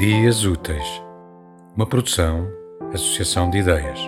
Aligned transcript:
Dias 0.00 0.46
Úteis, 0.46 1.02
uma 1.76 1.86
produção, 1.86 2.48
associação 2.90 3.50
de 3.50 3.58
ideias. 3.58 4.00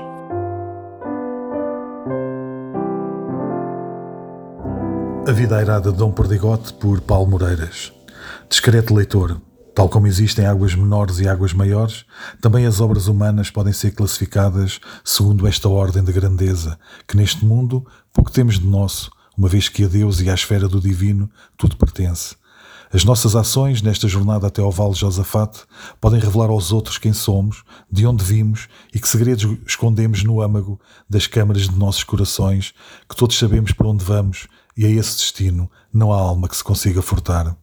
A 5.28 5.32
Vida 5.32 5.58
Airada 5.58 5.92
de 5.92 5.98
Dom 5.98 6.10
Perdigote, 6.10 6.72
por 6.72 7.02
Paulo 7.02 7.32
Moreiras. 7.32 7.92
Discreto 8.48 8.94
leitor, 8.94 9.38
tal 9.74 9.86
como 9.86 10.06
existem 10.06 10.46
águas 10.46 10.74
menores 10.74 11.18
e 11.18 11.28
águas 11.28 11.52
maiores, 11.52 12.06
também 12.40 12.64
as 12.64 12.80
obras 12.80 13.06
humanas 13.06 13.50
podem 13.50 13.74
ser 13.74 13.90
classificadas 13.90 14.80
segundo 15.04 15.46
esta 15.46 15.68
ordem 15.68 16.02
de 16.02 16.10
grandeza, 16.10 16.78
que 17.06 17.18
neste 17.18 17.44
mundo 17.44 17.86
pouco 18.14 18.32
temos 18.32 18.58
de 18.58 18.66
nosso, 18.66 19.10
uma 19.36 19.46
vez 19.46 19.68
que 19.68 19.84
a 19.84 19.88
Deus 19.88 20.22
e 20.22 20.30
à 20.30 20.32
esfera 20.32 20.66
do 20.66 20.80
divino 20.80 21.28
tudo 21.54 21.76
pertence. 21.76 22.40
As 22.94 23.04
nossas 23.04 23.34
ações 23.34 23.80
nesta 23.80 24.06
jornada 24.06 24.48
até 24.48 24.60
ao 24.60 24.70
Vale 24.70 24.92
de 24.92 25.00
Josafate 25.00 25.60
podem 25.98 26.20
revelar 26.20 26.50
aos 26.50 26.72
outros 26.72 26.98
quem 26.98 27.14
somos, 27.14 27.64
de 27.90 28.06
onde 28.06 28.22
vimos 28.22 28.68
e 28.92 29.00
que 29.00 29.08
segredos 29.08 29.56
escondemos 29.66 30.22
no 30.22 30.42
âmago 30.42 30.78
das 31.08 31.26
câmaras 31.26 31.70
de 31.70 31.74
nossos 31.74 32.04
corações, 32.04 32.74
que 33.08 33.16
todos 33.16 33.38
sabemos 33.38 33.72
para 33.72 33.88
onde 33.88 34.04
vamos 34.04 34.46
e 34.76 34.84
a 34.84 34.90
esse 34.90 35.16
destino 35.16 35.70
não 35.90 36.12
há 36.12 36.18
alma 36.18 36.46
que 36.46 36.56
se 36.56 36.62
consiga 36.62 37.00
furtar. 37.00 37.56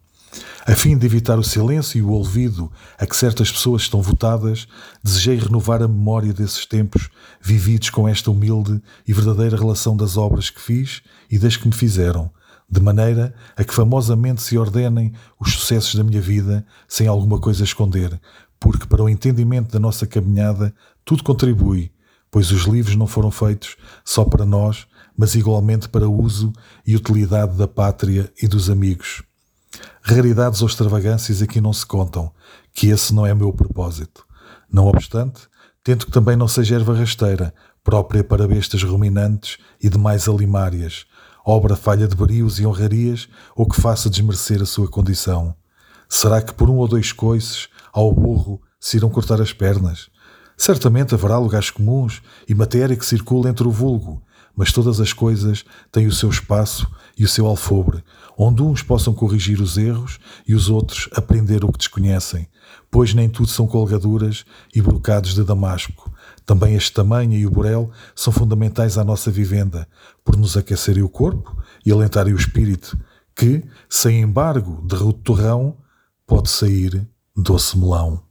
A 0.66 0.74
fim 0.74 0.98
de 0.98 1.06
evitar 1.06 1.38
o 1.38 1.44
silêncio 1.44 1.98
e 1.98 2.02
o 2.02 2.10
olvido 2.10 2.70
a 2.98 3.06
que 3.06 3.16
certas 3.16 3.52
pessoas 3.52 3.82
estão 3.82 4.02
votadas, 4.02 4.66
desejei 5.02 5.38
renovar 5.38 5.80
a 5.80 5.88
memória 5.88 6.32
desses 6.32 6.66
tempos 6.66 7.08
vividos 7.40 7.90
com 7.90 8.08
esta 8.08 8.32
humilde 8.32 8.82
e 9.06 9.12
verdadeira 9.12 9.56
relação 9.56 9.96
das 9.96 10.16
obras 10.16 10.50
que 10.50 10.60
fiz 10.60 11.02
e 11.30 11.38
das 11.38 11.56
que 11.56 11.68
me 11.68 11.74
fizeram, 11.74 12.32
de 12.70 12.80
maneira 12.80 13.34
a 13.56 13.64
que 13.64 13.74
famosamente 13.74 14.42
se 14.42 14.56
ordenem 14.56 15.12
os 15.40 15.52
sucessos 15.54 15.94
da 15.94 16.04
minha 16.04 16.20
vida 16.20 16.64
sem 16.86 17.08
alguma 17.08 17.40
coisa 17.40 17.64
esconder, 17.64 18.20
porque 18.60 18.86
para 18.86 19.02
o 19.02 19.08
entendimento 19.08 19.72
da 19.72 19.80
nossa 19.80 20.06
caminhada 20.06 20.72
tudo 21.04 21.24
contribui, 21.24 21.90
pois 22.30 22.52
os 22.52 22.62
livros 22.62 22.94
não 22.94 23.06
foram 23.06 23.30
feitos 23.30 23.76
só 24.04 24.24
para 24.24 24.46
nós, 24.46 24.86
mas 25.16 25.34
igualmente 25.34 25.88
para 25.88 26.08
uso 26.08 26.52
e 26.86 26.94
utilidade 26.94 27.56
da 27.56 27.66
pátria 27.66 28.32
e 28.40 28.46
dos 28.46 28.70
amigos. 28.70 29.22
Raridades 30.02 30.62
ou 30.62 30.68
extravagâncias 30.68 31.42
aqui 31.42 31.60
não 31.60 31.72
se 31.72 31.84
contam, 31.84 32.32
que 32.72 32.88
esse 32.88 33.14
não 33.14 33.26
é 33.26 33.34
meu 33.34 33.52
propósito. 33.52 34.24
Não 34.72 34.86
obstante, 34.86 35.42
tento 35.82 36.06
que 36.06 36.12
também 36.12 36.36
não 36.36 36.48
seja 36.48 36.76
erva 36.76 36.94
rasteira, 36.94 37.52
própria 37.82 38.22
para 38.22 38.46
bestas 38.46 38.82
ruminantes 38.82 39.58
e 39.82 39.88
demais 39.88 40.28
alimárias, 40.28 41.06
obra 41.44 41.76
falha 41.76 42.06
de 42.06 42.14
brios 42.14 42.58
e 42.58 42.66
honrarias 42.66 43.28
ou 43.56 43.66
que 43.66 43.80
faça 43.80 44.10
desmerecer 44.10 44.60
a 44.62 44.66
sua 44.66 44.88
condição? 44.88 45.54
Será 46.08 46.42
que 46.42 46.52
por 46.52 46.68
um 46.68 46.76
ou 46.76 46.88
dois 46.88 47.12
coices 47.12 47.68
ao 47.92 48.12
burro 48.12 48.60
se 48.78 48.96
irão 48.96 49.10
cortar 49.10 49.40
as 49.40 49.52
pernas? 49.52 50.08
Certamente 50.56 51.14
haverá 51.14 51.38
lugares 51.38 51.70
comuns 51.70 52.20
e 52.48 52.54
matéria 52.54 52.96
que 52.96 53.06
circula 53.06 53.48
entre 53.48 53.66
o 53.66 53.70
vulgo, 53.70 54.22
mas 54.54 54.72
todas 54.72 55.00
as 55.00 55.12
coisas 55.12 55.64
têm 55.90 56.06
o 56.06 56.12
seu 56.12 56.28
espaço 56.28 56.86
e 57.16 57.24
o 57.24 57.28
seu 57.28 57.46
alfobre, 57.46 58.04
onde 58.36 58.62
uns 58.62 58.82
possam 58.82 59.14
corrigir 59.14 59.60
os 59.60 59.78
erros 59.78 60.18
e 60.46 60.54
os 60.54 60.68
outros 60.68 61.08
aprender 61.14 61.64
o 61.64 61.72
que 61.72 61.78
desconhecem, 61.78 62.48
pois 62.90 63.14
nem 63.14 63.28
tudo 63.28 63.48
são 63.48 63.66
colgaduras 63.66 64.44
e 64.74 64.82
brocados 64.82 65.34
de 65.34 65.44
damasco, 65.44 66.09
também 66.50 66.74
este 66.74 66.92
tamanho 66.92 67.34
e 67.34 67.46
o 67.46 67.50
burel 67.50 67.92
são 68.12 68.32
fundamentais 68.32 68.98
à 68.98 69.04
nossa 69.04 69.30
vivenda, 69.30 69.86
por 70.24 70.36
nos 70.36 70.56
aquecerem 70.56 71.00
o 71.00 71.08
corpo 71.08 71.56
e 71.86 71.92
alentarem 71.92 72.34
o 72.34 72.36
espírito, 72.36 72.98
que, 73.36 73.62
sem 73.88 74.20
embargo 74.20 74.84
de 74.84 74.96
torrão, 75.22 75.76
pode 76.26 76.50
sair 76.50 77.06
doce 77.36 77.78
melão. 77.78 78.24